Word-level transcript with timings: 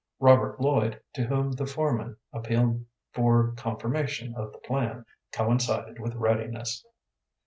Robert 0.19 0.59
Lloyd, 0.59 0.99
to 1.13 1.27
whom 1.27 1.51
the 1.51 1.67
foreman 1.67 2.17
appealed 2.33 2.83
for 3.13 3.51
confirmation 3.55 4.33
of 4.33 4.51
the 4.51 4.57
plan, 4.57 5.05
coincided 5.31 5.99
with 5.99 6.15
readiness. 6.15 6.83